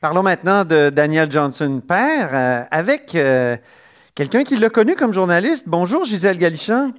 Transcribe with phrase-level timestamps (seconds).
[0.00, 3.58] Parlons maintenant de Daniel Johnson, père, euh, avec euh,
[4.14, 5.64] quelqu'un qui l'a connu comme journaliste.
[5.68, 6.92] Bonjour, Gisèle Galichan.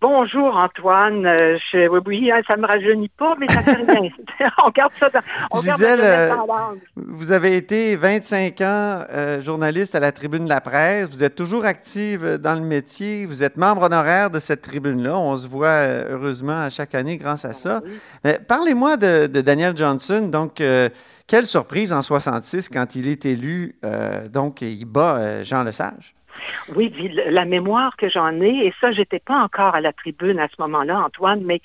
[0.00, 4.10] Bonjour Antoine, euh, je, oui, hein, ça me rajeunit pas, mais ça fait rien.
[4.64, 5.20] on garde ça dans,
[5.50, 6.34] on Gisèle, euh,
[6.96, 11.34] vous avez été 25 ans euh, journaliste à la Tribune de la Presse, vous êtes
[11.34, 15.84] toujours active dans le métier, vous êtes membre honoraire de cette tribune-là, on se voit
[16.08, 17.82] heureusement à chaque année grâce à ça.
[18.48, 20.62] Parlez-moi de, de, Daniel Johnson, donc
[21.26, 23.76] quelle surprise en 66 quand il est élu,
[24.32, 26.14] donc il bat Jean Lesage.
[26.74, 26.92] Oui,
[27.26, 30.60] la mémoire que j'en ai, et ça, j'étais pas encore à la tribune à ce
[30.60, 31.60] moment-là, Antoine, mais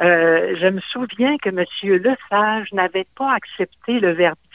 [0.00, 1.64] euh, je me souviens que M.
[1.82, 4.47] Lesage n'avait pas accepté le verdict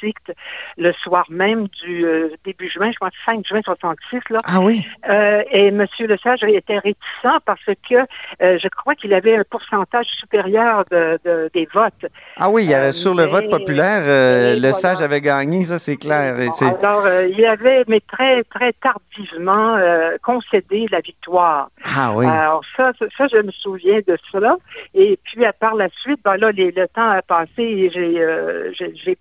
[0.78, 4.20] le soir même du euh, début juin, je crois 5 juin 66.
[4.30, 4.40] Là.
[4.44, 4.86] Ah oui?
[5.10, 5.86] Euh, et M.
[6.00, 7.96] Lesage était réticent parce que
[8.40, 12.06] je crois qu'il avait un pourcentage supérieur de, des votes.
[12.38, 16.36] Ah oui, il avait, sur le vote populaire, Lesage avait gagné, ça c'est clair.
[16.62, 19.78] alors, il avait, mais très, très tardivement,
[20.22, 21.70] concédé la victoire.
[21.96, 22.26] Ah oui.
[22.26, 24.58] Alors ça, ça, je me souviens de cela.
[24.94, 28.72] Et puis, à par la suite, ben là, le temps a passé et j'ai euh,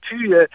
[0.00, 0.46] pu euh,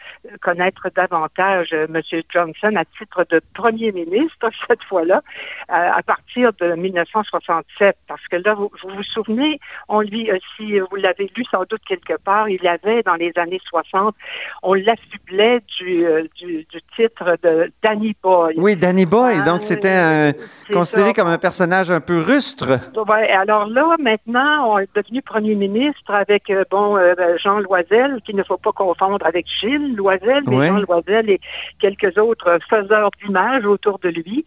[0.42, 2.02] connaître davantage euh, M.
[2.30, 5.22] Johnson à titre de premier ministre, cette fois-là,
[5.70, 7.98] à partir de 1967.
[8.08, 12.18] Parce que là, vous vous, souvenez, on lui, si vous l'avez lu sans doute quelque
[12.18, 14.16] part, il avait dans les années 60,
[14.64, 18.56] on l'affublait du, du, titre de Danny Boy.
[18.58, 19.44] Oui, Danny Boy.
[19.44, 20.34] donc, c'était
[20.72, 22.80] considéré comme un personnage un peu rustre.
[23.08, 27.60] Ouais, alors là, maintenant, on est devenu premier ministre avec euh, bon euh, ben, Jean
[27.60, 31.40] Loisel, qu'il ne faut pas confondre avec Gilles Loisel, mais Jean Loisel et
[31.80, 34.46] quelques autres faiseurs d'images autour de lui.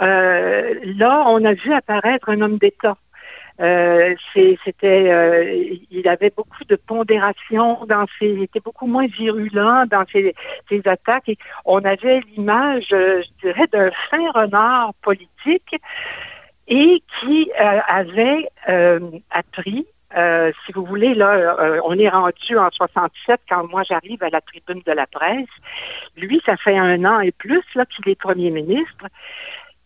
[0.00, 2.96] Euh, là, on a vu apparaître un homme d'État.
[4.34, 10.34] c'était, il avait beaucoup de pondération dans ses, il était beaucoup moins virulent dans ses,
[10.86, 11.28] attaques.
[11.28, 15.76] Et on avait l'image, je dirais, d'un fin renard politique
[16.68, 18.48] et qui avait
[19.30, 24.22] appris euh, si vous voulez, là, euh, on est rendu en 67 quand moi j'arrive
[24.22, 25.48] à la tribune de la presse.
[26.16, 29.06] Lui, ça fait un an et plus qu'il est premier ministre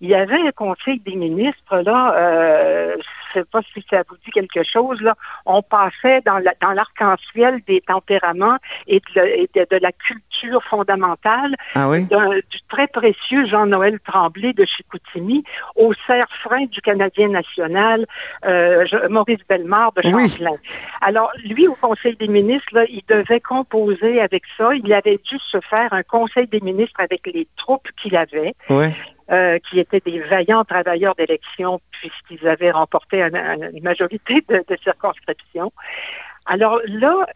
[0.04, 2.94] il y avait un conseil des ministres, là, euh,
[3.34, 5.14] sais pas si ça vous dit quelque chose, là,
[5.46, 6.38] on passait dans
[6.72, 8.56] l'arc-en-ciel des tempéraments
[8.86, 15.44] et de, la culture fondamentale ah du très précieux Jean-Noël Tremblay de Chicoutimi
[15.76, 18.06] au cerf-frein du Canadien national,
[18.44, 20.56] euh, Maurice Bellemare de Champlain.
[21.00, 24.74] Alors, lui, au conseil des ministres, là, il devait composer avec ça.
[24.74, 28.54] Il avait dû se faire un conseil des ministres avec les troupes qu'il avait.
[29.30, 35.72] Euh, qui étaient des vaillants travailleurs d'élection puisqu'ils avaient remporté une, majorité de, circonscriptions.
[36.44, 37.26] Alors là,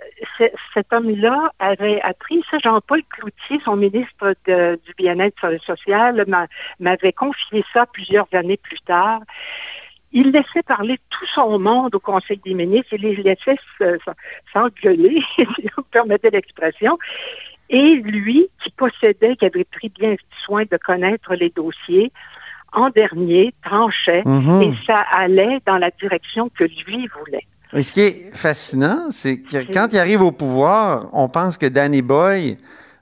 [0.75, 6.27] cet homme-là avait appris, ça, Jean-Paul Cloutier, son ministre du bien-être social,
[6.78, 9.21] m'avait confié ça plusieurs années plus tard.
[10.12, 13.56] Il laissait parler tout son monde au Conseil des ministres, il les laissait
[14.53, 16.98] s'engueuler, si vous permettez l'expression.
[17.71, 22.12] Et lui, qui possédait, qui avait pris bien soin de connaître les dossiers,
[22.73, 24.62] en dernier, tranchait mhm.
[24.62, 27.47] et ça allait dans la direction que lui voulait.
[27.75, 31.67] Et ce qui est fascinant, c'est que quand il arrive au pouvoir, on pense que
[31.67, 32.57] Danny Boy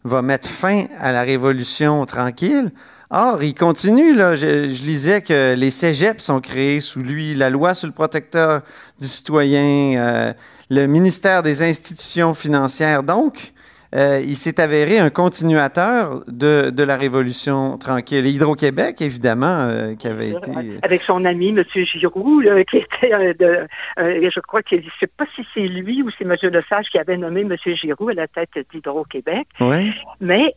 [0.04, 2.72] va mettre fin à la révolution tranquille.
[3.10, 4.14] Or, il continue.
[4.14, 4.34] Là.
[4.34, 8.62] Je, lisais que les cégeps sont créés sous lui, la loi sur le protecteur
[8.98, 10.32] du citoyen, euh,
[10.70, 13.04] le ministère des institutions financières.
[13.04, 13.52] Donc,
[13.96, 18.26] euh, il s'est avéré un continuateur de, la Révolution tranquille.
[18.26, 20.50] Hydro-Québec, évidemment, euh, qui avait été...
[20.82, 21.64] Avec son ami, M.
[21.74, 23.66] Giroux, qui était euh, de...
[23.96, 26.36] je crois que je ne sais pas si c'est lui ou c'est M.
[26.42, 27.56] Lesage qui avait nommé M.
[27.74, 29.46] Giroux à la tête d'Hydro-Québec.
[29.60, 29.92] Oui.
[30.20, 30.52] Mais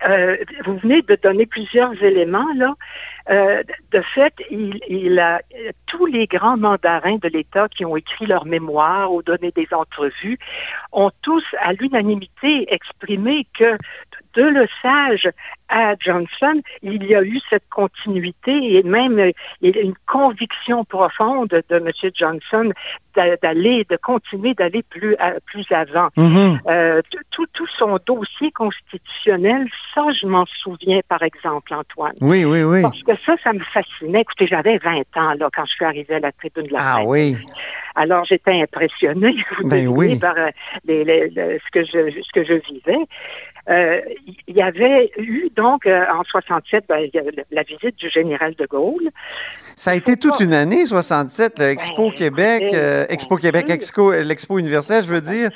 [0.66, 2.76] vous venez de donner plusieurs éléments, là.
[3.30, 5.42] de fait, il, a
[5.86, 10.40] tous les grands mandarins de l'État qui ont écrit leurs mémoires ou donné des entrevues
[10.92, 13.78] ont tous à l'unanimité exprimé que
[14.36, 15.30] de le sage
[15.70, 19.32] à Johnson, il y a eu cette continuité et même euh,
[19.62, 21.92] une conviction profonde de M.
[22.14, 22.72] Johnson
[23.16, 26.08] d'aller, de continuer d'aller plus, plus avant.
[26.16, 26.60] Mm-hmm.
[26.68, 27.02] Euh,
[27.32, 32.16] tout, tout, son dossier constitutionnel, ça, je m'en souviens, par exemple, Antoine.
[32.22, 32.82] Oui, oui, oui.
[32.82, 34.22] Parce que ça, ça me fascinait.
[34.22, 37.04] Écoutez, j'avais 20 ans là, quand je suis arrivée à la tribune de la Ah
[37.04, 37.36] oui.
[37.96, 39.36] Alors, j'étais impressionnée
[39.66, 40.18] ben oui.
[40.18, 40.50] par euh,
[40.88, 43.06] ce, que je, ce que je vivais.
[43.70, 47.10] Il y avait eu donc en 67 ben,
[47.52, 49.10] la visite du général de Gaulle.
[49.76, 52.64] Ça a été toute une année, 67, l'Expo Québec,
[53.10, 55.52] Expo Québec, Expo, l'Expo universelle, je veux dire.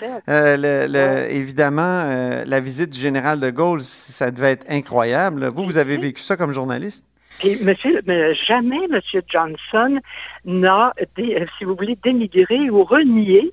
[1.30, 5.48] Évidemment, la visite du général de Gaulle, ça devait être incroyable.
[5.48, 7.06] Vous, vous avez vécu ça comme journaliste?
[7.44, 8.00] Et monsieur,
[8.46, 9.02] jamais M.
[9.28, 10.00] Johnson
[10.46, 10.94] n'a,
[11.58, 13.52] si vous voulez, dénigré ou renié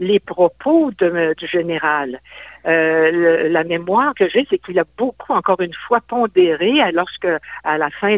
[0.00, 2.20] les propos du général.
[2.66, 7.28] Euh, la mémoire que j'ai, c'est qu'il a beaucoup, encore une fois, pondéré lorsque,
[7.64, 8.16] à la fin,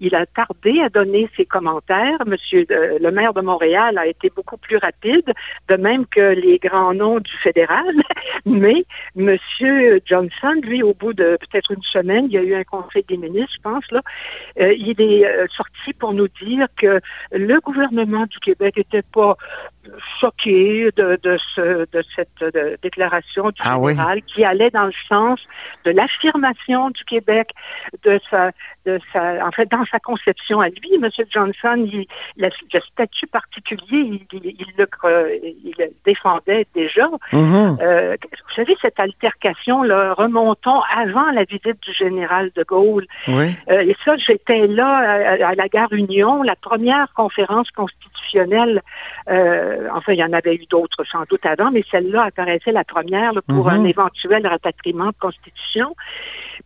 [0.00, 2.18] il a tardé à donner ses commentaires.
[2.26, 5.32] Monsieur euh, le maire de Montréal a été beaucoup plus rapide,
[5.68, 7.94] de même que les grands noms du fédéral.
[8.46, 8.84] Mais
[9.14, 13.04] Monsieur Johnson, lui, au bout de peut-être une semaine, il y a eu un conseil
[13.08, 14.00] des ministres, je pense, là,
[14.60, 17.00] euh, il est sorti pour nous dire que
[17.32, 19.36] le gouvernement du Québec n'était pas
[20.20, 21.18] choqué de,
[22.16, 23.78] cette déclaration du ah
[24.26, 25.40] qui allait dans le sens
[25.84, 27.50] de l'affirmation du Québec,
[28.04, 28.52] de sa,
[28.84, 31.08] de sa, en fait, dans sa conception à lui, M.
[31.30, 32.06] Johnson, il,
[32.36, 32.50] le
[32.92, 34.86] statut particulier, il, le,
[36.04, 37.08] défendait déjà.
[37.32, 37.78] Mm-hmm.
[37.80, 43.06] Euh, vous savez, cette altercation, là, remontons avant la visite du général de Gaulle.
[43.28, 48.82] Euh, et ça, j'étais là à, la gare Union, la première conférence constitutionnelle.
[49.30, 52.84] Euh, enfin, il y en avait eu d'autres sans doute avant, mais celle-là apparaissait la
[52.84, 53.80] première pour mm-hmm.
[53.80, 55.94] un éventuel rapatriement de constitution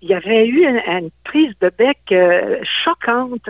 [0.02, 3.48] il y avait eu une, prise de bec euh, choquante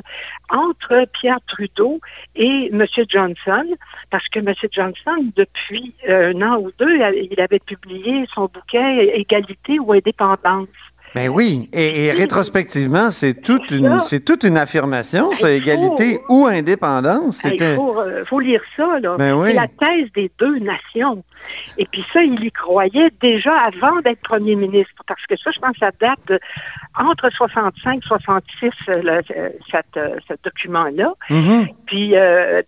[0.51, 2.01] entre Pierre Trudeau
[2.35, 2.87] et M.
[3.09, 3.65] Johnson,
[4.11, 4.55] parce que M.
[4.71, 10.69] Johnson, depuis un an ou deux, il avait publié son bouquet Égalité ou indépendance.
[11.17, 17.43] Ben oui, et, rétrospectivement, c'est toute une c'est toute une affirmation, ça, égalité ou indépendance.
[17.45, 19.17] Il euh, faut, lire ça, là.
[19.17, 21.25] Ben c'est la thèse des deux nations.
[21.79, 25.59] Et puis ça, il y croyait déjà avant d'être premier ministre, parce que ça, je
[25.59, 26.43] pense, ça date
[26.99, 31.13] entre 65 et 66, ce document-là.
[31.31, 31.75] Mm-hmm.
[31.87, 32.15] Puis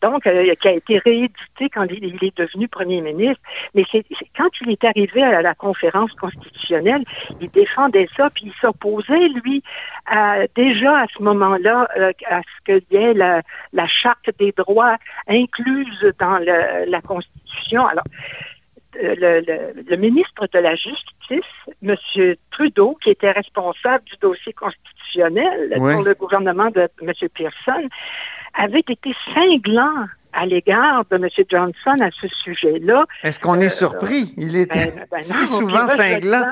[0.01, 3.41] donc, euh, qui a été réédité quand il, est devenu premier ministre.
[3.75, 4.05] Mais c'est
[4.37, 7.05] quand il est arrivé à la conférence constitutionnelle,
[7.41, 9.63] il défendait ça puis il s'opposait, lui,
[10.55, 13.43] déjà à ce moment-là, euh, à ce qu'il y ait la,
[13.87, 14.97] charte des droits
[15.29, 17.87] incluse dans la Constitution.
[17.87, 18.05] Alors,
[18.97, 19.43] euh,
[19.91, 21.45] le, ministre de la Justice,
[21.83, 21.97] M.
[22.51, 27.13] Trudeau, qui était responsable du dossier constitutionnel pour le gouvernement de M.
[27.35, 27.89] Pearson,
[28.55, 31.29] avait été cinglant à l'égard de M.
[31.49, 33.07] Johnson à ce sujet-là.
[33.23, 34.35] Est-ce qu'on est euh, surpris?
[34.37, 36.45] Il était ben, ben si souvent cinglant.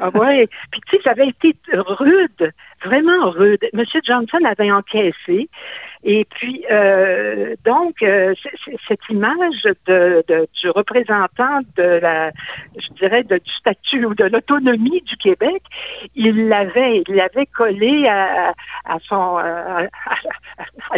[0.00, 0.46] ah, oui.
[0.70, 2.52] Puis tu sais, ça avait été rude,
[2.84, 3.68] vraiment rude.
[3.72, 3.84] M.
[4.04, 5.48] Johnson avait encaissé.
[6.06, 8.34] Et puis, euh, donc, euh,
[8.86, 12.30] cette image de, du représentant de la,
[12.76, 15.62] je dirais, du statut ou de l'autonomie du Québec,
[16.14, 18.52] il l'avait, il l'avait collé à,
[19.08, 19.88] son, à,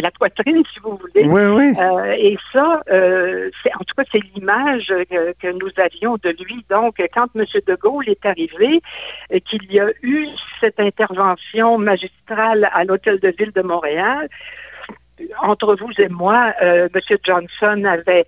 [0.01, 1.25] la poitrine, si vous voulez.
[1.25, 1.73] Oui, oui.
[1.79, 6.65] Euh, et ça, c'est, en tout cas, c'est l'image que, que, nous avions de lui.
[6.69, 7.45] Donc, quand M.
[7.65, 8.81] de Gaulle est arrivé,
[9.45, 10.27] qu'il y a eu
[10.59, 14.29] cette intervention magistrale à l'Hôtel de Ville de Montréal,
[15.41, 17.17] entre vous et moi, euh, M.
[17.23, 18.25] Johnson avait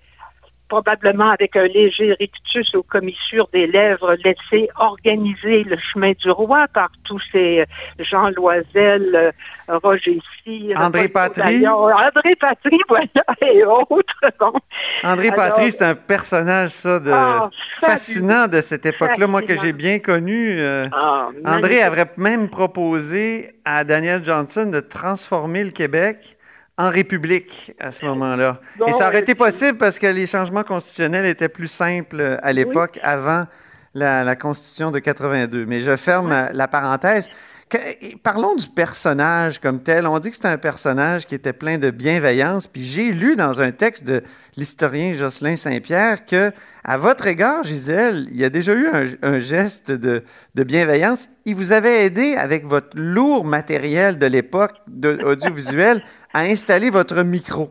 [0.70, 6.68] probablement avec un léger rictus aux commissures des lèvres, laissé organiser le chemin du roi
[6.72, 7.66] par tous ces
[7.98, 11.66] Jean Loisel, euh, Roger Cyr, André Patry.
[11.66, 13.06] André Patry, voilà,
[13.42, 14.32] et autres.
[15.02, 17.10] André Patry, c'est un personnage, ça, de...
[17.10, 17.50] Ah,
[17.80, 20.60] fascinant de cette époque-là, moi, que j'ai bien connu.
[20.60, 26.38] Euh, ah, André avait même proposé à Daniel Johnson de transformer le Québec
[26.80, 28.58] en République à ce moment-là.
[28.88, 32.98] Et ça aurait été possible parce que les changements constitutionnels étaient plus simples à l'époque,
[33.02, 33.46] avant
[33.92, 35.66] la, Constitution de 82.
[35.66, 37.28] Mais je ferme la parenthèse.
[38.22, 40.06] parlons du personnage comme tel.
[40.06, 42.66] On dit que c'est un personnage qui était plein de bienveillance.
[42.66, 44.22] Puis j'ai lu dans un texte de
[44.56, 46.50] l'historien Jocelyn Saint-Pierre que,
[46.82, 48.88] à votre égard, Gisèle, il y a déjà eu
[49.22, 51.28] un, geste de, de, bienveillance.
[51.44, 54.76] Il vous avait aidé avec votre lourd matériel de l'époque
[55.24, 57.70] audiovisuel à installer votre micro.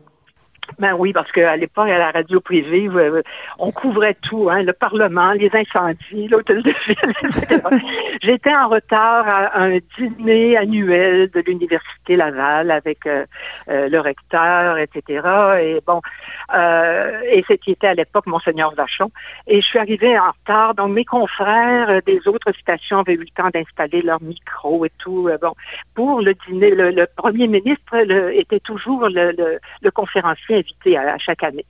[0.80, 3.20] Ben oui, parce qu'à l'époque, à la radio privée, euh,
[3.58, 7.80] on couvrait tout, hein, le Parlement, les incendies, l'hôtel de ville,
[8.22, 13.26] J'étais en retard à un dîner annuel de l'Université Laval avec euh,
[13.68, 15.28] euh, le recteur, etc.
[15.60, 16.00] Et bon,
[17.30, 19.10] et c'était à l'époque Monseigneur Vachon.
[19.46, 23.26] Et je suis arrivée en retard, donc mes confrères des autres stations avaient eu le
[23.36, 25.28] temps d'installer leur micro et tout.
[25.42, 25.52] bon,
[25.94, 27.94] pour le dîner, le, premier ministre
[28.32, 30.64] était toujours le conférencier
[30.96, 31.66] à, chaque année.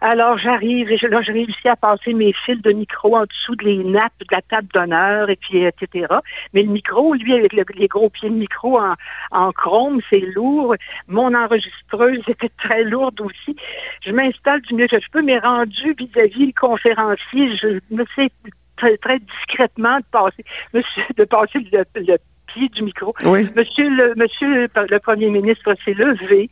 [0.00, 3.56] Alors j'arrive et je, là, j'ai réussi à passer mes fils de micro en dessous
[3.56, 6.06] de les nappes de la table d'honneur et puis etc.
[6.52, 8.96] Mais le micro, lui, avec les gros pieds de micro en,
[9.30, 10.74] en chrome, c'est lourd.
[11.08, 13.56] Mon enregistreuse était très lourde aussi.
[14.04, 18.30] Je m'installe du mieux que je peux, mais rendu vis-à-vis le conférencier, je me sais
[18.76, 20.44] très, très discrètement de passer,
[21.16, 22.16] de passer le,
[22.46, 23.12] pied du micro.
[23.24, 26.50] Monsieur, le, monsieur le Premier ministre s'est levé,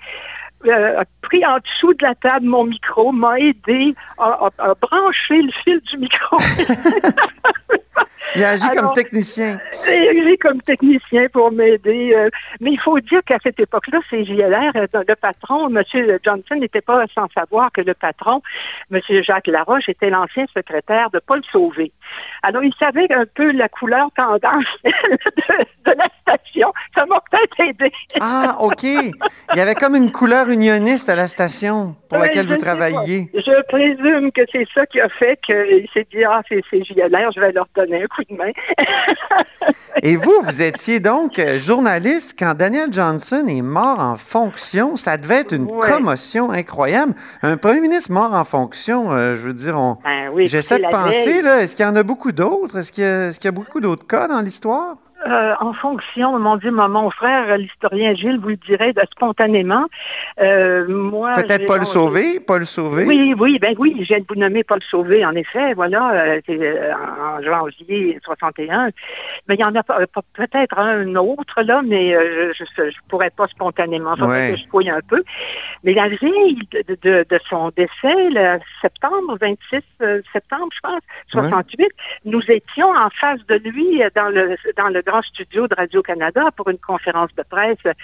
[0.66, 4.50] euh, a pris en dessous de la table mon micro, m'a aidé à,
[4.80, 6.36] brancher le fil du micro.
[8.34, 9.60] Il a agi comme technicien.
[9.86, 12.14] Il a agi comme technicien pour m'aider.
[12.14, 15.82] Euh, mais il faut dire qu'à cette époque-là, c'est JLR, euh, le patron, M.
[16.24, 18.42] Johnson, n'était pas sans savoir que le patron,
[18.90, 19.00] M.
[19.22, 21.92] Jacques Laroche, était l'ancien secrétaire de Paul Sauvé.
[22.42, 26.72] Alors, il savait un peu la couleur tendance de, la station.
[26.94, 27.92] Ça m'a peut-être aidé.
[28.20, 28.82] ah, OK.
[28.84, 29.12] Il
[29.56, 33.30] y avait comme une couleur unioniste à la station pour laquelle vous travailliez.
[33.34, 37.40] Je présume que c'est ça qui a fait qu'il s'est dit, ah, c'est JLR, je
[37.40, 38.52] vais leur donner un coup de main.
[40.02, 44.96] Et vous, vous étiez donc euh, journaliste quand Daniel Johnson est mort en fonction.
[44.96, 47.14] Ça devait être une commotion incroyable.
[47.42, 49.98] Un premier ministre mort en fonction, euh, je veux dire, on...
[50.02, 52.78] Ben j'essaie de penser, là, est-ce qu'il y en a beaucoup d'autres?
[52.78, 54.96] Est-ce qu'il y, y, a beaucoup d'autres cas dans l'histoire?
[55.26, 59.86] Euh, en fonction, mon Dieu, mon, frère, l'historien Gilles, vous le dirait de, spontanément.
[60.40, 63.04] Euh, moi, Peut-être Paul Sauvé, Paul Sauvé.
[63.04, 66.92] Oui, oui, ben oui, je viens de vous nommer Paul Sauvé, en effet, voilà, euh,
[67.20, 68.90] en janvier 61.
[69.48, 72.10] Mais il y en a peut-être un autre, là, mais
[72.54, 75.22] je ne pourrais pas spontanément, que je fouille un peu.
[75.84, 76.58] Mais la veille
[77.02, 79.82] de, son décès, le septembre, 26
[80.32, 81.00] septembre, je pense,
[81.30, 81.88] 68,
[82.24, 86.78] nous étions en face de lui dans le, dans le studio de Radio-Canada pour une
[86.78, 87.94] conférence de presse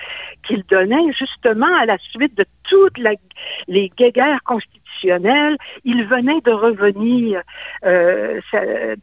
[0.47, 4.78] qu'il donnait justement à la suite de toutes les guerres constitutionnelles.
[5.03, 7.43] Il venait de revenir
[7.85, 8.41] euh,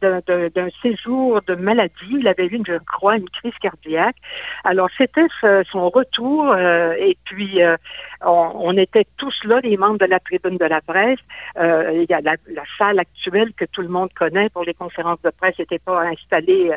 [0.00, 1.92] d'un séjour de maladie.
[2.10, 4.16] Il avait eu, je crois, une crise cardiaque.
[4.64, 5.26] Alors, c'était
[5.70, 7.76] son retour euh, et puis euh,
[8.22, 11.18] on, était tous là, les membres de la tribune de la presse.
[11.56, 12.36] la,
[12.78, 16.70] salle actuelle que tout le monde connaît pour les conférences de presse n'était pas installée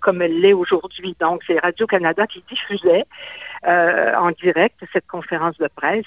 [0.00, 1.16] comme elle l'est aujourd'hui.
[1.20, 3.04] Donc, c'est Radio-Canada qui diffusait
[3.64, 6.06] en direct cette conférence de presse.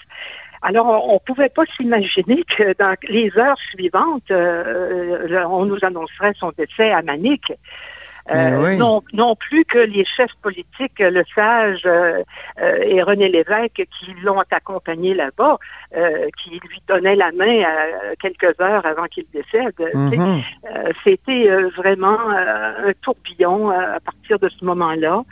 [0.62, 5.78] Alors, on ne pouvait pas s'imaginer que dans les heures suivantes, euh, euh, on nous
[5.82, 7.54] annoncerait son décès à Manic.
[8.32, 11.88] Euh, non, plus que les chefs politiques, Le Sage
[12.84, 15.58] et René Lévesque, qui l'ont accompagné là-bas,
[16.38, 17.64] qui lui donnaient la main
[18.22, 19.74] quelques heures avant qu'il décède.
[19.80, 20.44] Mm-hmm.
[21.04, 25.24] C'était vraiment un tourbillon à partir de ce moment-là.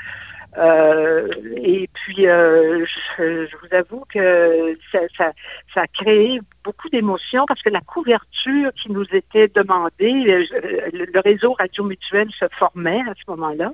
[0.57, 2.85] Euh, et puis, euh,
[3.17, 5.31] je, vous avoue que ça,
[5.75, 10.47] a créé beaucoup d'émotions parce que la couverture qui nous était demandée,
[10.91, 13.71] le, réseau Radio Mutuel se formait à ce moment-là.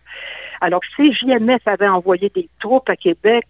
[0.59, 3.45] Alors, CJMS avait envoyé des troupes à Québec.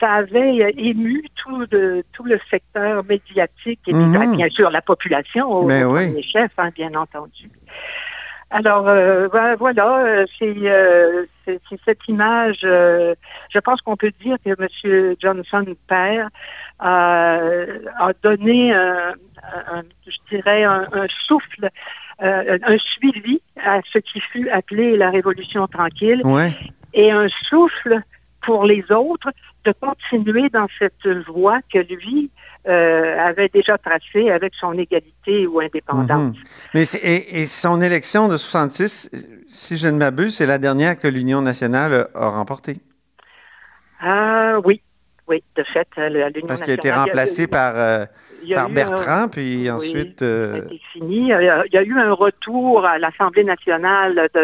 [0.00, 1.66] Ça avait ému tout,
[2.12, 4.36] tout le secteur médiatique et mhm.
[4.36, 6.22] bien sûr la population au, Mais oui.
[6.22, 7.50] chef, hein, bien entendu.
[8.50, 10.54] Alors euh, voilà, c'est
[11.44, 13.14] c'est cette image, euh,
[13.50, 15.16] je pense qu'on peut dire que M.
[15.20, 16.28] Johnson, père,
[16.78, 17.38] a
[18.22, 18.72] donné,
[20.06, 20.86] je dirais, un,
[21.26, 21.68] souffle,
[22.22, 26.22] euh, un suivi à ce qui fut appelé la Révolution tranquille,
[26.92, 28.00] et un souffle
[28.42, 29.30] pour les autres
[29.64, 32.30] de continuer dans cette voie que lui
[32.66, 36.36] euh, avait déjà tracée avec son égalité ou indépendance.
[36.36, 36.44] Mhm.
[36.74, 39.10] Mais et, son élection de 66,
[39.48, 42.78] si je ne m'abuse, c'est la dernière que l'Union nationale a remportée.
[44.00, 44.80] Ah oui,
[45.28, 46.46] oui, de fait, l'Union nationale.
[46.46, 48.06] Parce qu'il a été remplacé par euh,
[48.52, 50.22] par Bertrand, puis ensuite...
[50.22, 51.28] Euh, fini.
[51.30, 54.40] Il y, a, eu un retour à l'Assemblée nationale de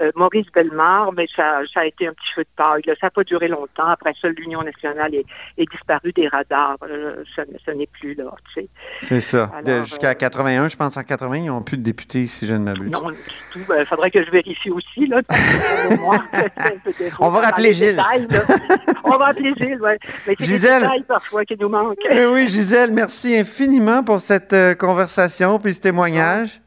[0.00, 2.82] euh, Maurice Bellemare, mais ça, a été un petit feu de paille.
[2.86, 3.86] Ça n'a pas duré longtemps.
[3.86, 5.24] Après ça, l'Union nationale est,
[5.70, 6.76] disparue des radars.
[6.82, 8.34] Euh, ce, n'est plus là.
[9.00, 9.50] C'est ça.
[9.82, 12.90] Jusqu'à 81, je pense en 80, ils n'ont plus de députés, si je ne m'abuse.
[12.90, 13.16] Non, du
[13.52, 13.58] tout.
[13.58, 15.06] Il ben, faudrait que je vérifie aussi.
[15.06, 15.20] Là,
[17.20, 18.02] On va rappeler Gilles.
[19.04, 19.92] On va appeler Gilles, oui.
[20.26, 20.80] Mais c'est Gisèle.
[20.80, 21.96] des détails parfois qui nous manquent.
[22.10, 26.60] oui, Gisèle, merci infiniment pour cette euh, conversation puis ce témoignage.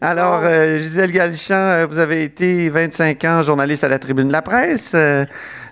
[0.00, 4.32] Alors, euh, Gisèle Galichan, euh, vous avez été 25 ans journaliste à la Tribune de
[4.32, 4.96] la Presse,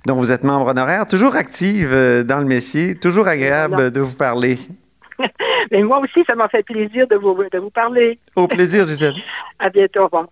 [0.06, 1.90] dont vous êtes membre honoraire, toujours active
[2.24, 4.58] dans le métier, toujours agréable de vous parler.
[5.70, 8.18] Mais moi aussi, ça m'a fait plaisir de vous, de vous parler.
[8.36, 9.14] Au plaisir, Gisèle.
[9.58, 10.26] à bientôt, au revoir.